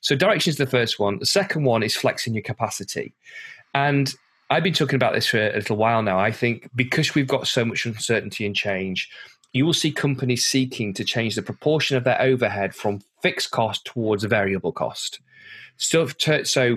[0.02, 1.18] So direction is the first one.
[1.18, 3.14] The second one is flexing your capacity.
[3.74, 4.14] And
[4.52, 6.18] I've been talking about this for a little while now.
[6.18, 9.08] I think because we've got so much uncertainty and change,
[9.54, 13.86] you will see companies seeking to change the proportion of their overhead from fixed cost
[13.86, 15.20] towards a variable cost.
[15.78, 16.06] So,
[16.44, 16.76] so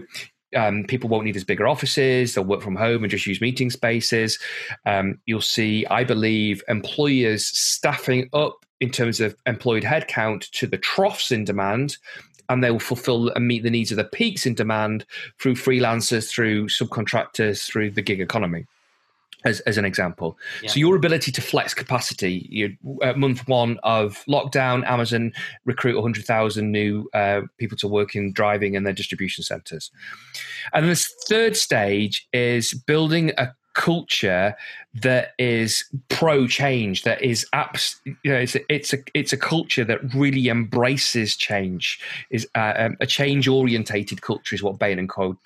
[0.56, 2.34] um, people won't need as bigger offices.
[2.34, 4.40] They'll work from home and just use meeting spaces.
[4.86, 10.78] Um, you'll see, I believe, employers staffing up in terms of employed headcount to the
[10.78, 11.98] troughs in demand
[12.50, 15.06] and they will fulfill and meet the needs of the peaks in demand
[15.40, 18.66] through freelancers, through subcontractors, through the gig economy.
[19.44, 20.72] As, as an example, yeah.
[20.72, 22.48] so your ability to flex capacity.
[22.50, 25.34] You, uh, month one of lockdown, Amazon
[25.66, 29.92] recruit 100,000 new uh, people to work in driving and their distribution centers.
[30.74, 34.56] And this third stage is building a culture
[34.96, 39.38] that is pro change that is abs- you know it's a, it's a it's a
[39.38, 44.98] culture that really embraces change is uh, um, a change orientated culture is what Bain
[44.98, 45.38] and Co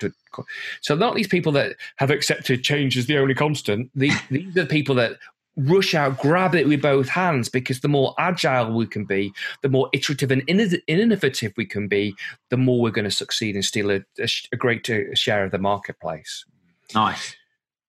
[0.80, 3.90] so not these people that have accepted change as the only constant.
[3.94, 5.18] These, these are the people that
[5.56, 9.68] rush out grab it with both hands because the more agile we can be the
[9.68, 12.14] more iterative and innovative we can be
[12.50, 15.58] the more we're going to succeed and steal a, a, a greater share of the
[15.58, 16.44] marketplace.
[16.94, 17.34] Nice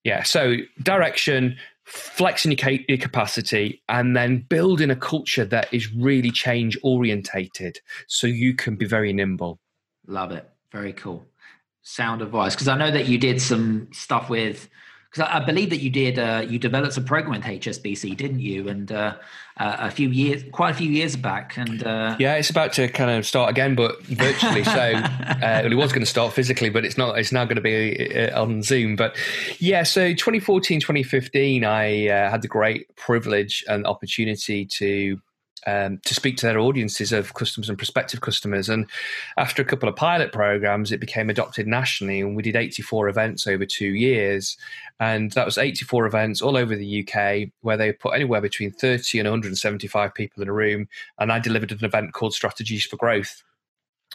[0.04, 0.24] yeah.
[0.24, 7.80] So direction, flexing your capacity, and then building a culture that is really change orientated
[8.08, 9.60] so you can be very nimble.
[10.08, 10.50] Love it.
[10.72, 11.26] Very cool.
[11.84, 12.56] Sound advice.
[12.56, 14.70] Because I know that you did some stuff with
[15.12, 18.40] because I, I, believe that you did uh, you developed a program with HSBC, didn't
[18.40, 18.70] you?
[18.70, 19.16] And uh,
[19.58, 22.88] uh, a few years, quite a few years back, and uh, yeah, it's about to
[22.88, 24.64] kind of start again, but virtually.
[24.64, 27.18] so uh, it was going to start physically, but it's not.
[27.18, 28.96] It's now going to be uh, on Zoom.
[28.96, 29.18] But
[29.60, 35.20] yeah, so 2014, 2015, I had the great privilege and opportunity to
[35.68, 38.70] um, to speak to their audiences of customers and prospective customers.
[38.70, 38.88] And
[39.38, 43.48] after a couple of pilot programs, it became adopted nationally, and we did 84 events
[43.48, 44.58] over two years.
[45.00, 49.20] And that was 84 events all over the UK where they put anywhere between 30
[49.20, 50.88] and 175 people in a room.
[51.18, 53.44] And I delivered an event called Strategies for Growth.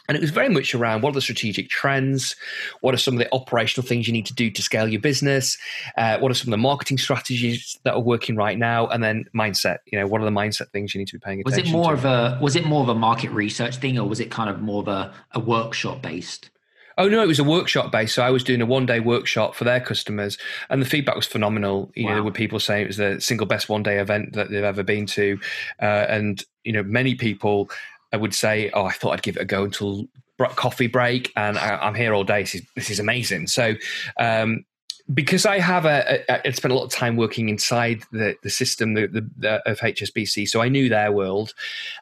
[0.07, 2.35] And it was very much around what are the strategic trends?
[2.81, 5.57] What are some of the operational things you need to do to scale your business?
[5.97, 8.87] Uh, what are some of the marketing strategies that are working right now?
[8.87, 9.79] And then mindset.
[9.85, 11.63] You know, what are the mindset things you need to be paying attention?
[11.63, 11.97] Was it more to?
[11.97, 14.61] of a was it more of a market research thing, or was it kind of
[14.61, 16.49] more of a, a workshop based?
[16.99, 18.15] Oh no, it was a workshop based.
[18.15, 20.37] So I was doing a one day workshop for their customers,
[20.69, 21.91] and the feedback was phenomenal.
[21.95, 22.09] You wow.
[22.09, 24.63] know, there were people saying it was the single best one day event that they've
[24.63, 25.39] ever been to,
[25.79, 27.69] uh, and you know, many people
[28.13, 31.57] I would say, oh, I thought I'd give it a go until coffee break, and
[31.57, 32.43] I, am here all day.
[32.43, 33.47] This is, this is amazing.
[33.47, 33.73] So,
[34.19, 34.65] um,
[35.13, 38.49] because I have a, a, I spent a lot of time working inside the the
[38.49, 41.53] system the, the, the, of HSBC, so I knew their world,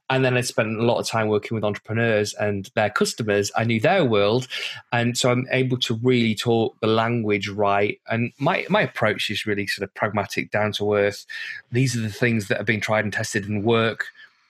[0.10, 3.52] and then I spent a lot of time working with entrepreneurs and their customers.
[3.56, 4.48] I knew their world,
[4.92, 8.00] and so I'm able to really talk the language right.
[8.10, 11.26] And my my approach is really sort of pragmatic, down to earth.
[11.72, 14.08] These are the things that have been tried and tested and work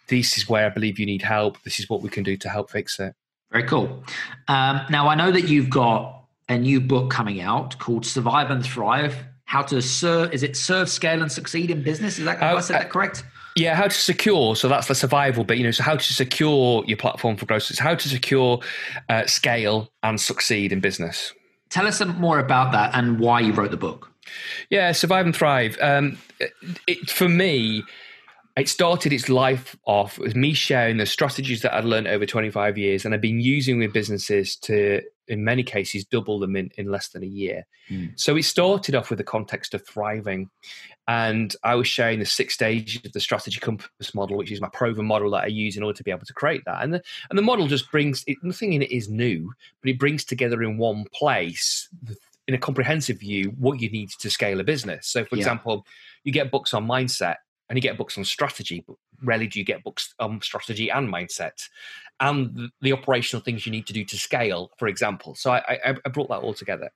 [0.07, 1.61] this is where I believe you need help.
[1.63, 3.13] This is what we can do to help fix it.
[3.51, 4.03] Very cool.
[4.47, 8.63] Um, now, I know that you've got a new book coming out called Survive and
[8.63, 9.15] Thrive
[9.45, 12.19] How to Serve, is it serve, scale, and succeed in business?
[12.19, 13.23] Is that, uh, I said that correct?
[13.55, 14.55] Yeah, how to secure.
[14.57, 15.71] So that's the survival bit, you know.
[15.71, 17.69] So how to secure your platform for growth.
[17.69, 18.59] It's how to secure,
[19.07, 21.33] uh, scale, and succeed in business.
[21.69, 24.11] Tell us some more about that and why you wrote the book.
[24.69, 25.77] Yeah, survive and thrive.
[25.81, 26.17] Um,
[26.85, 27.83] it, for me,
[28.57, 32.77] it started its life off as me sharing the strategies that I'd learned over 25
[32.77, 36.89] years and I've been using with businesses to, in many cases, double them in, in
[36.89, 37.65] less than a year.
[37.89, 38.17] Mm.
[38.17, 40.49] So it started off with the context of thriving.
[41.05, 44.69] And I was sharing the six stages of the strategy compass model, which is my
[44.69, 46.81] proven model that I use in order to be able to create that.
[46.81, 49.99] And the, and the model just brings it, nothing in it is new, but it
[49.99, 51.89] brings together in one place,
[52.47, 55.07] in a comprehensive view, what you need to scale a business.
[55.07, 55.41] So, for yeah.
[55.41, 55.85] example,
[56.23, 57.35] you get books on mindset
[57.69, 61.11] and you get books on strategy, but rarely do you get books on strategy and
[61.11, 61.67] mindset
[62.19, 65.35] and the, operational things you need to do to scale, for example.
[65.35, 66.91] So I, I, brought that all together.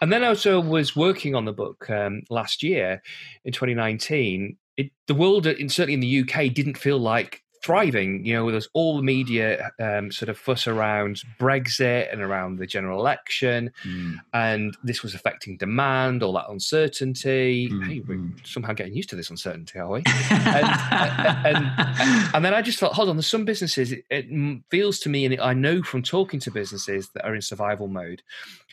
[0.00, 3.02] And then I also was working on the book um, last year
[3.44, 4.56] in 2019.
[4.76, 8.24] It, the world, certainly in the UK, didn't feel like thriving.
[8.24, 12.66] You know, there's all the media um, sort of fuss around Brexit and around the
[12.66, 14.16] general election, mm.
[14.32, 17.68] and this was affecting demand, all that uncertainty.
[17.70, 17.86] Mm.
[17.86, 18.46] Hey, we're mm.
[18.46, 20.02] somehow getting used to this uncertainty, are we?
[20.30, 20.66] and,
[21.46, 23.92] and, and, and, then I just thought, hold on, there's some businesses.
[23.92, 27.42] It, it feels to me, and I know from talking to businesses that are in
[27.42, 28.22] survival mode.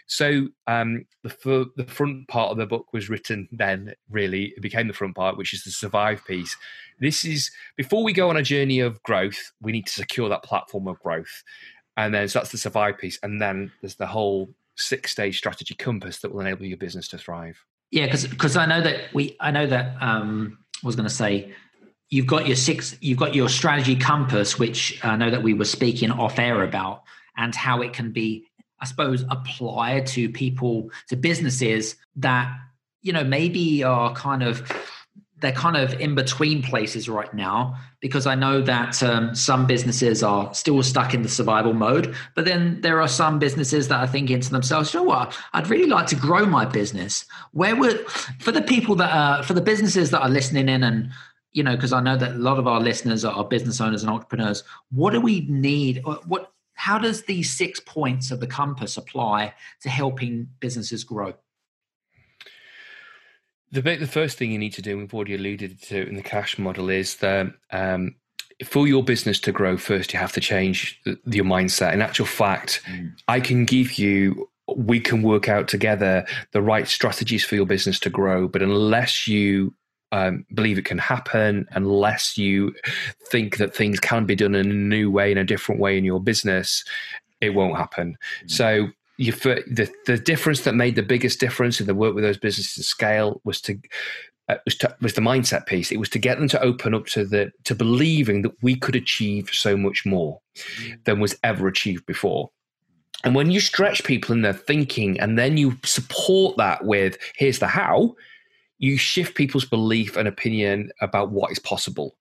[0.08, 3.96] So um, the the front part of the book was written then.
[4.10, 6.56] Really, it became the front part, which is the survive piece
[7.00, 10.44] this is before we go on a journey of growth, we need to secure that
[10.44, 11.44] platform of growth.
[11.98, 13.20] And then so that's the survive piece.
[13.24, 17.18] And then there's the whole six stage strategy compass that will enable your business to
[17.18, 17.64] thrive.
[17.92, 21.54] Yeah, because because I know that we I know that um I was gonna say
[22.10, 25.66] you've got your six you've got your strategy compass, which I know that we were
[25.66, 27.04] speaking off air about
[27.38, 28.46] and how it can be,
[28.80, 32.54] I suppose, applied to people, to businesses that,
[33.02, 34.72] you know, maybe are kind of
[35.46, 40.24] they're kind of in between places right now because I know that um, some businesses
[40.24, 44.08] are still stuck in the survival mode, but then there are some businesses that are
[44.08, 47.26] thinking to themselves, you know what, I'd really like to grow my business.
[47.52, 51.12] Where would, for the people that are, for the businesses that are listening in and,
[51.52, 54.12] you know, because I know that a lot of our listeners are business owners and
[54.12, 56.04] entrepreneurs, what do we need?
[56.26, 61.34] What, how does these six points of the compass apply to helping businesses grow?
[63.72, 66.58] The the first thing you need to do, we've already alluded to in the cash
[66.58, 68.16] model, is that um,
[68.64, 71.94] for your business to grow, first you have to change the, your mindset.
[71.94, 73.12] In actual fact, mm.
[73.28, 78.00] I can give you, we can work out together the right strategies for your business
[78.02, 78.48] to grow.
[78.48, 79.74] But unless you
[80.12, 82.74] um, believe it can happen, unless you
[83.30, 86.06] think that things can be done in a new way, in a different way in
[86.06, 86.86] your business,
[87.42, 88.18] it won't happen.
[88.46, 88.52] Mm.
[88.52, 92.38] So you the the difference that made the biggest difference in the work with those
[92.38, 93.80] businesses to scale was to
[94.48, 95.92] uh, was, to, was the mindset piece.
[95.92, 98.96] It was to get them to open up to the to believing that we could
[98.96, 101.04] achieve so much more mm.
[101.06, 102.50] than was ever achieved before.
[103.24, 107.60] And when you stretch people in their thinking, and then you support that with here's
[107.60, 108.16] the how,
[108.78, 112.16] you shift people's belief and opinion about what is possible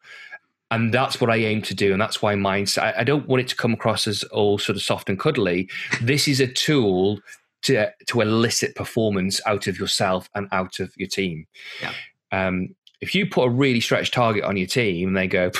[0.74, 2.66] and that's what I aim to do, and that's why mine.
[2.78, 5.68] I, I don't want it to come across as all sort of soft and cuddly.
[6.02, 7.20] This is a tool
[7.62, 11.46] to to elicit performance out of yourself and out of your team.
[11.80, 11.92] Yeah.
[12.32, 15.50] Um, if you put a really stretched target on your team and they go,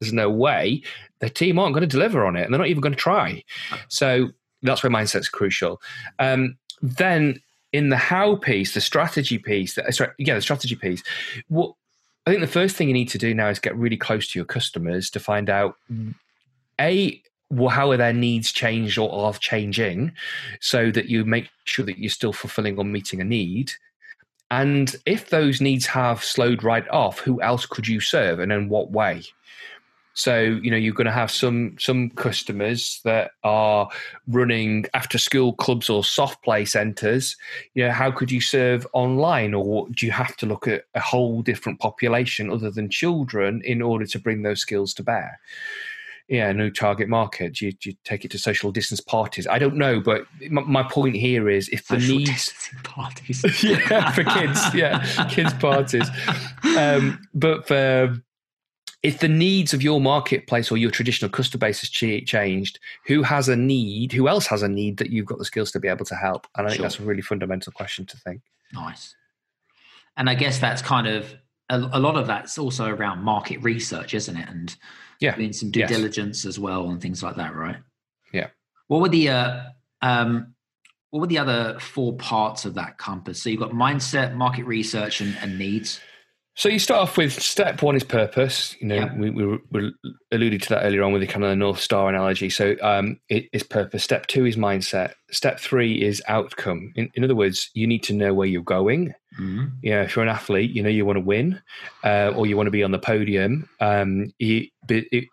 [0.00, 0.82] there's no way,
[1.20, 3.44] the team aren't going to deliver on it and they're not even going to try.
[3.88, 4.30] So
[4.62, 5.80] that's where mindset's crucial.
[6.18, 7.40] Um, then
[7.72, 11.02] in the how piece, the strategy piece, the, sorry, yeah, the strategy piece,
[11.48, 11.74] what
[12.26, 14.38] I think the first thing you need to do now is get really close to
[14.38, 15.76] your customers to find out
[16.80, 20.12] a well, how are their needs changed or are changing,
[20.60, 23.70] so that you make sure that you're still fulfilling or meeting a need.
[24.50, 28.68] And if those needs have slowed right off, who else could you serve, and in
[28.68, 29.22] what way?
[30.16, 33.88] So you know you're going to have some some customers that are
[34.26, 37.36] running after school clubs or soft play centres.
[37.74, 41.00] You know how could you serve online, or do you have to look at a
[41.00, 45.38] whole different population other than children in order to bring those skills to bear?
[46.28, 47.54] yeah, new target market?
[47.54, 49.46] Do you, you, take it to social distance parties?
[49.46, 54.10] I don't know, but my, my point here is if the social needs parties, yeah,
[54.10, 56.08] for kids, yeah, kids parties,
[56.76, 58.20] um, but for
[59.06, 63.48] if the needs of your marketplace or your traditional customer base has changed, who has
[63.48, 64.12] a need?
[64.12, 66.48] Who else has a need that you've got the skills to be able to help?
[66.56, 66.82] And I think sure.
[66.82, 68.42] that's a really fundamental question to think.
[68.72, 69.14] Nice.
[70.16, 71.32] And I guess that's kind of
[71.68, 74.48] a, a lot of that's also around market research, isn't it?
[74.48, 74.74] And
[75.20, 75.90] yeah, doing some due yes.
[75.90, 77.76] diligence as well and things like that, right?
[78.32, 78.48] Yeah.
[78.88, 79.62] What were the uh,
[80.02, 80.52] um,
[81.10, 83.40] what were the other four parts of that compass?
[83.40, 86.00] So you've got mindset, market research, and, and needs.
[86.56, 88.74] So you start off with step one is purpose.
[88.80, 89.14] You know, yeah.
[89.14, 89.92] we, we, we,
[90.32, 92.48] alluded to that earlier on with the kind of the North Star analogy.
[92.48, 94.02] So um, it is purpose.
[94.02, 95.12] Step two is mindset.
[95.30, 96.94] Step three is outcome.
[96.96, 99.12] In, in other words, you need to know where you're going.
[99.38, 99.66] Mm-hmm.
[99.82, 101.60] Yeah, if you're an athlete, you know you want to win,
[102.04, 103.68] uh, or you want to be on the podium.
[103.80, 104.66] Um, you,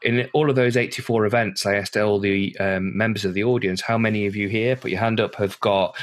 [0.02, 3.80] in all of those 84 events, I asked all the um, members of the audience,
[3.80, 5.96] how many of you here, put your hand up, have got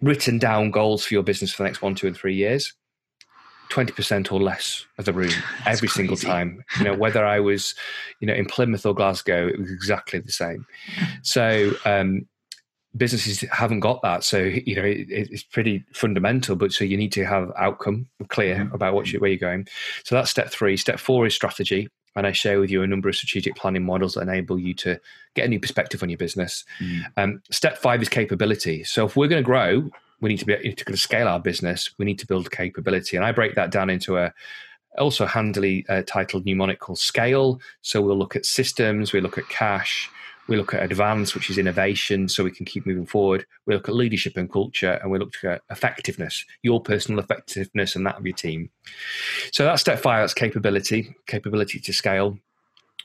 [0.00, 2.72] written down goals for your business for the next one, two, and three years?
[3.74, 5.32] 20% or less of the room
[5.66, 5.94] every crazy.
[5.94, 6.64] single time.
[6.78, 7.74] You know, whether I was,
[8.20, 10.66] you know, in Plymouth or Glasgow, it was exactly the same.
[11.22, 12.26] So, um,
[12.96, 14.24] businesses haven't got that.
[14.24, 18.56] So, you know, it, it's pretty fundamental, but so you need to have outcome clear
[18.56, 18.74] mm-hmm.
[18.74, 19.66] about what you, where you're going.
[20.04, 20.76] So that's step three.
[20.76, 21.88] Step four is strategy.
[22.16, 25.00] And I share with you a number of strategic planning models that enable you to
[25.34, 26.64] get a new perspective on your business.
[26.80, 27.04] Mm.
[27.16, 28.84] Um, step five is capability.
[28.84, 29.90] So if we're going to grow,
[30.24, 31.90] we need to be able to scale our business.
[31.98, 34.32] We need to build capability, and I break that down into a
[34.96, 37.60] also handily uh, titled mnemonic called scale.
[37.82, 40.08] So we'll look at systems, we look at cash,
[40.48, 43.44] we look at advance, which is innovation, so we can keep moving forward.
[43.66, 48.06] We look at leadership and culture, and we look at effectiveness, your personal effectiveness and
[48.06, 48.70] that of your team.
[49.52, 50.22] So that's step five.
[50.22, 52.38] That's capability, capability to scale.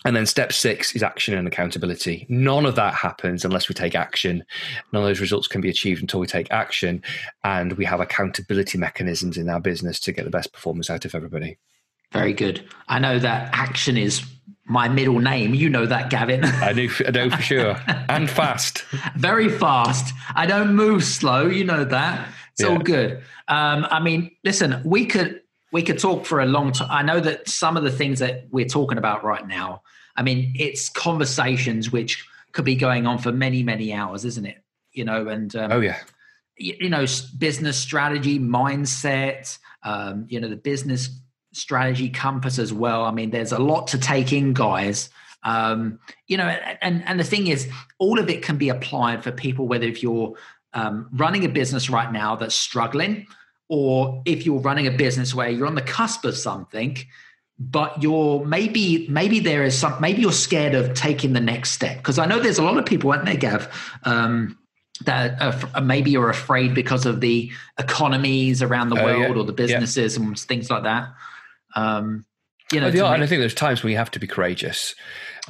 [0.06, 2.26] And then step six is action and accountability.
[2.30, 4.44] None of that happens unless we take action.
[4.94, 7.04] None of those results can be achieved until we take action
[7.44, 11.14] and we have accountability mechanisms in our business to get the best performance out of
[11.14, 11.58] everybody.
[12.14, 12.68] Very good.
[12.88, 14.24] I know that action is
[14.66, 15.54] my middle name.
[15.54, 16.44] You know that, Gavin.
[16.46, 16.90] I do.
[17.06, 17.76] I know for sure.
[18.10, 18.84] and fast.
[19.18, 20.14] Very fast.
[20.36, 21.48] I don't move slow.
[21.48, 22.30] You know that.
[22.54, 22.70] It's yeah.
[22.70, 23.22] all good.
[23.48, 26.88] Um, I mean, listen, we could we could talk for a long time.
[26.90, 29.84] I know that some of the things that we're talking about right now,
[30.16, 34.64] I mean, it's conversations which could be going on for many, many hours, isn't it?
[34.92, 36.00] You know, and um, oh yeah,
[36.58, 37.06] you, you, know,
[37.38, 41.10] business strategy, mindset, um, you know, the business
[41.54, 43.04] strategy compass as well.
[43.04, 45.10] I mean, there's a lot to take in, guys.
[45.44, 49.32] Um, you know, and and the thing is, all of it can be applied for
[49.32, 50.34] people, whether if you're
[50.74, 53.28] um, running a business right now that's struggling
[53.70, 56.98] or if you're running a business where you're on the cusp of something
[57.60, 61.98] but you're maybe maybe there is some maybe you're scared of taking the next step
[61.98, 63.70] because i know there's a lot of people aren't there gav
[64.04, 64.58] um,
[65.06, 69.42] that are, maybe you're afraid because of the economies around the uh, world yeah.
[69.42, 70.24] or the businesses yeah.
[70.24, 71.10] and things like that
[71.76, 72.26] um,
[72.72, 74.96] you know well, yeah, and i think there's times when you have to be courageous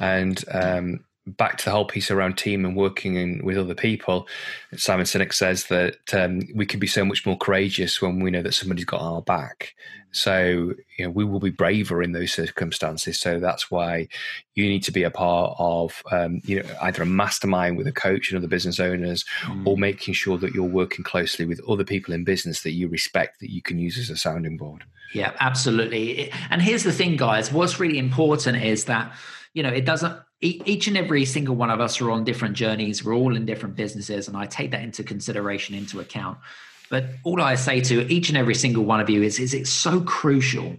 [0.00, 4.26] and um, back to the whole piece around team and working in, with other people,
[4.76, 8.42] Simon Sinek says that um, we can be so much more courageous when we know
[8.42, 9.74] that somebody's got our back.
[10.12, 13.20] So you know we will be braver in those circumstances.
[13.20, 14.08] So that's why
[14.54, 17.92] you need to be a part of um, you know either a mastermind with a
[17.92, 19.66] coach and other business owners, mm.
[19.66, 23.40] or making sure that you're working closely with other people in business that you respect
[23.40, 24.84] that you can use as a sounding board.
[25.14, 26.32] Yeah, absolutely.
[26.50, 27.52] And here's the thing, guys.
[27.52, 29.12] What's really important is that
[29.54, 33.04] you know it doesn't each and every single one of us are on different journeys.
[33.04, 36.38] We're all in different businesses, and I take that into consideration, into account.
[36.88, 39.70] But all I say to each and every single one of you is, is it's
[39.70, 40.76] so crucial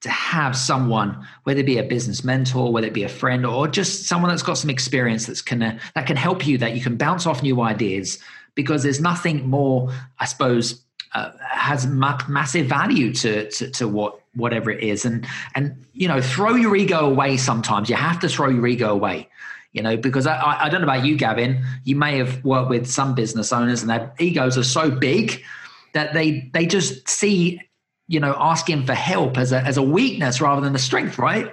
[0.00, 3.66] to have someone, whether it be a business mentor, whether it be a friend, or
[3.68, 6.96] just someone that's got some experience that's can that can help you, that you can
[6.96, 8.18] bounce off new ideas.
[8.54, 10.84] Because there's nothing more, I suppose,
[11.14, 15.04] uh, has ma- massive value to, to, to what whatever it is.
[15.04, 17.88] And and you know throw your ego away sometimes.
[17.88, 19.28] You have to throw your ego away
[19.74, 21.64] you know because I, I don't know about you gavin.
[21.84, 25.42] You may have worked with some business owners and their egos are so big
[25.92, 27.60] that they they just see
[28.06, 31.52] you know asking for help as a as a weakness rather than a strength right?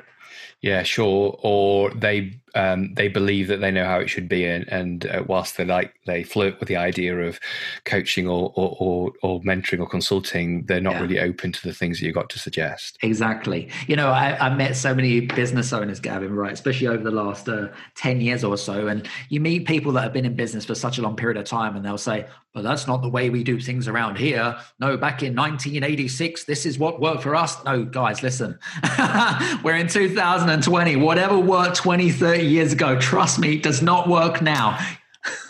[0.61, 1.39] Yeah, sure.
[1.41, 5.24] Or they um, they believe that they know how it should be, and, and uh,
[5.28, 7.39] whilst they like they flirt with the idea of
[7.86, 11.02] coaching or or, or, or mentoring or consulting, they're not yeah.
[11.02, 12.97] really open to the things that you've got to suggest.
[13.02, 13.70] Exactly.
[13.88, 16.54] You know, I, I met so many business owners, Gavin, right?
[16.54, 20.14] Especially over the last uh, ten years or so, and you meet people that have
[20.14, 22.88] been in business for such a long period of time, and they'll say, "But that's
[22.88, 26.99] not the way we do things around here." No, back in 1986, this is what
[26.99, 27.64] worked for us.
[27.66, 28.58] No, guys, listen,
[29.64, 30.95] we're in 2020.
[30.95, 32.99] Whatever worked 20, 30 30 years ago.
[32.99, 34.80] Trust me, does not work now.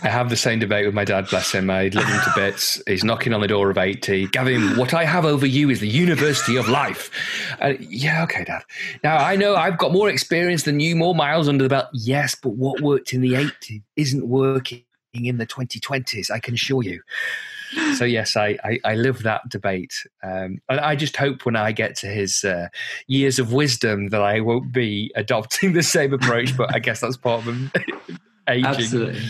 [0.03, 1.69] I have the same debate with my dad, bless him.
[1.69, 2.81] I love him to bits.
[2.87, 4.27] He's knocking on the door of 80.
[4.27, 7.09] Gavin, what I have over you is the University of Life.
[7.61, 8.63] Uh, yeah, okay, Dad.
[9.03, 11.87] Now, I know I've got more experience than you, more miles under the belt.
[11.93, 14.83] Yes, but what worked in the 80s isn't working
[15.13, 17.01] in the 2020s, I can assure you.
[17.95, 20.05] So, yes, I, I, I live that debate.
[20.21, 22.67] Um, and I just hope when I get to his uh,
[23.07, 27.15] years of wisdom that I won't be adopting the same approach, but I guess that's
[27.15, 27.71] part of him
[28.47, 28.65] aging.
[28.65, 29.21] Absolutely.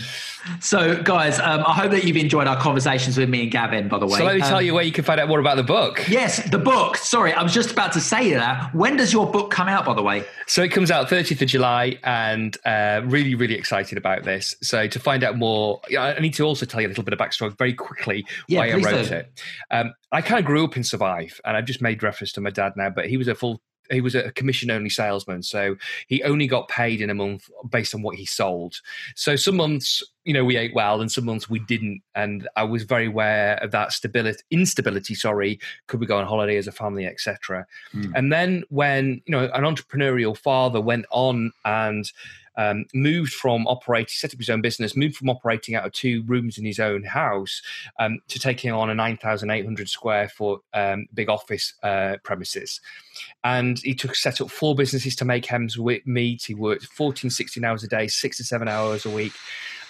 [0.60, 3.98] So, guys, um, I hope that you've enjoyed our conversations with me and Gavin, by
[3.98, 4.18] the way.
[4.18, 6.04] So, let me um, tell you where you can find out more about the book.
[6.08, 6.96] Yes, the book.
[6.96, 8.74] Sorry, I was just about to say that.
[8.74, 10.24] When does your book come out, by the way?
[10.48, 14.56] So, it comes out 30th of July, and uh, really, really excited about this.
[14.62, 17.20] So, to find out more, I need to also tell you a little bit of
[17.20, 19.14] backstory very quickly yeah, why I wrote do.
[19.14, 19.40] it.
[19.70, 22.50] Um, I kind of grew up in Survive, and I've just made reference to my
[22.50, 25.76] dad now, but he was a full he was a commission only salesman, so
[26.06, 28.76] he only got paid in a month based on what he sold.
[29.14, 32.02] So some months, you know, we ate well, and some months we didn't.
[32.14, 35.14] And I was very aware of that stability, instability.
[35.14, 37.66] Sorry, could we go on holiday as a family, etc.
[37.94, 38.12] Mm.
[38.14, 42.10] And then when you know an entrepreneurial father went on and
[42.56, 46.22] um, moved from operating, set up his own business, moved from operating out of two
[46.24, 47.62] rooms in his own house
[47.98, 52.80] um, to taking on a 9,800 square foot um, big office uh, premises.
[53.44, 56.44] And he took set up four businesses to make Hems with meat.
[56.46, 59.32] He worked 14, 16 hours a day, six to seven hours a week.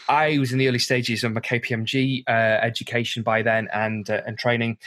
[0.08, 4.20] I was in the early stages of my KPMG uh, education by then and uh,
[4.26, 4.78] and training,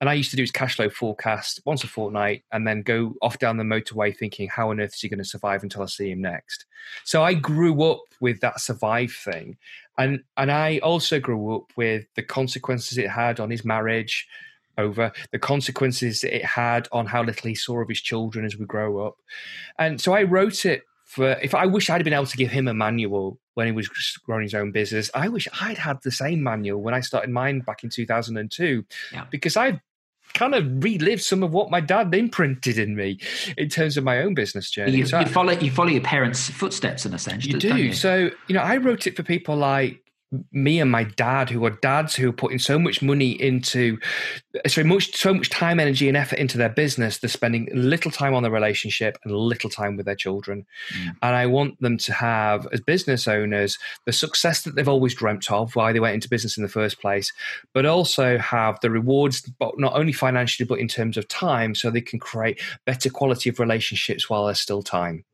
[0.00, 3.14] and I used to do his cash flow forecast once a fortnight and then go
[3.20, 5.86] off down the motorway thinking, how on earth is he going to survive until I
[5.86, 6.66] see him next?
[7.04, 9.56] So I grew up with that survive thing.
[9.96, 14.28] And, and I also grew up with the consequences it had on his marriage
[14.76, 18.66] over, the consequences it had on how little he saw of his children as we
[18.66, 19.16] grow up.
[19.80, 22.68] And so I wrote it for, if I wish I'd been able to give him
[22.68, 23.88] a manual when he was
[24.24, 25.10] growing his own business.
[25.14, 29.24] I wish I'd had the same manual when I started mine back in 2002 yeah.
[29.32, 29.80] because I've
[30.38, 33.18] kind of relived some of what my dad imprinted in me
[33.56, 34.98] in terms of my own business journey.
[34.98, 37.44] You, so you follow you follow your parents' footsteps in a sense.
[37.44, 37.76] You do.
[37.76, 37.92] You?
[37.92, 40.00] So you know, I wrote it for people like
[40.52, 43.98] me and my dad, who are dads who are putting so much money into,
[44.66, 48.34] so much, so much time, energy, and effort into their business, they're spending little time
[48.34, 50.66] on the relationship and little time with their children.
[50.92, 51.16] Mm.
[51.22, 55.50] And I want them to have, as business owners, the success that they've always dreamt
[55.50, 57.32] of, why they went into business in the first place,
[57.72, 61.90] but also have the rewards, but not only financially, but in terms of time, so
[61.90, 65.24] they can create better quality of relationships while there's still time.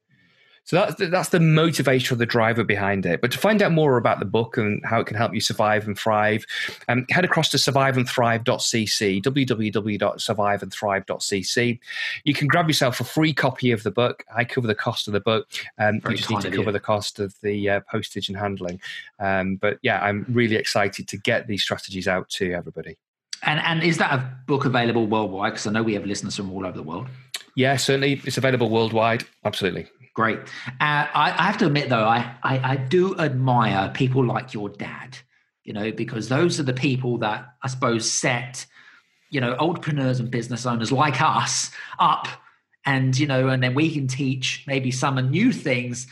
[0.64, 3.20] So that's the, that's the motivator or the driver behind it.
[3.20, 5.86] But to find out more about the book and how it can help you survive
[5.86, 6.46] and thrive,
[6.88, 11.78] um, head across to surviveandthrive.cc, www.surviveandthrive.cc.
[12.24, 14.24] You can grab yourself a free copy of the book.
[14.34, 15.50] I cover the cost of the book.
[15.78, 18.80] Um, you just need to cover the cost of the uh, postage and handling.
[19.18, 22.96] Um, but yeah, I'm really excited to get these strategies out to everybody.
[23.42, 25.52] And and is that a book available worldwide?
[25.52, 27.08] Because I know we have listeners from all over the world.
[27.56, 28.20] Yeah, certainly.
[28.24, 29.24] It's available worldwide.
[29.44, 29.86] Absolutely.
[30.14, 30.38] Great.
[30.38, 30.42] Uh,
[30.80, 35.18] I, I, have to admit, though, I, I, I do admire people like your dad,
[35.64, 38.64] you know, because those are the people that I suppose set,
[39.30, 42.28] you know, entrepreneurs and business owners like us up.
[42.86, 46.06] And, you know, and then we can teach maybe some new things,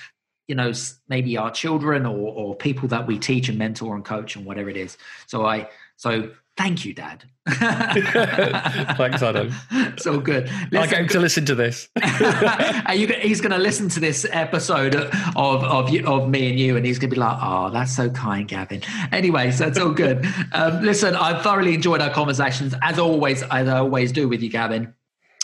[0.49, 0.73] you know,
[1.09, 4.69] maybe our children or, or people that we teach and mentor and coach and whatever
[4.69, 4.99] it is.
[5.27, 7.25] So I, so Thank you, Dad.
[7.49, 9.53] Thanks, Adam.
[9.97, 10.45] So good.
[10.45, 11.89] Listen, I'll get him to listen to this.
[12.95, 16.87] you, he's going to listen to this episode of, of, of me and you, and
[16.87, 18.83] he's going to be like, oh, that's so kind, Gavin.
[19.11, 20.27] Anyway, so it's all good.
[20.55, 24.51] Um, listen, I've thoroughly enjoyed our conversations, as always, as I always do with you,
[24.51, 24.93] Gavin.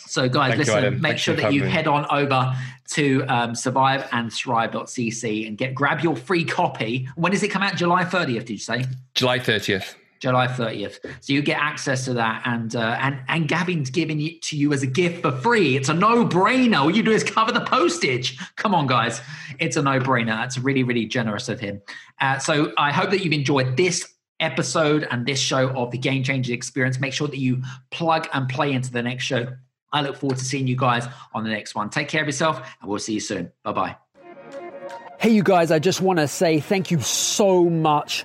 [0.06, 1.70] So, guys, Thank listen, you, make Thanks sure that you me.
[1.70, 2.54] head on over
[2.90, 7.08] to um, surviveandthrive.cc and get grab your free copy.
[7.14, 7.76] When does it come out?
[7.76, 8.84] July 30th, did you say?
[9.14, 9.94] July 30th.
[10.20, 10.98] July 30th.
[11.20, 14.72] So you get access to that, and uh, and and Gavin's giving it to you
[14.72, 15.76] as a gift for free.
[15.76, 16.80] It's a no-brainer.
[16.80, 18.38] All you do is cover the postage.
[18.56, 19.20] Come on, guys,
[19.58, 20.26] it's a no-brainer.
[20.26, 21.80] That's really really generous of him.
[22.20, 24.06] Uh, so I hope that you've enjoyed this
[24.40, 27.00] episode and this show of the Game Changer Experience.
[27.00, 29.46] Make sure that you plug and play into the next show.
[29.92, 31.90] I look forward to seeing you guys on the next one.
[31.90, 33.52] Take care of yourself, and we'll see you soon.
[33.62, 33.96] Bye bye.
[35.18, 38.24] Hey, you guys, I just want to say thank you so much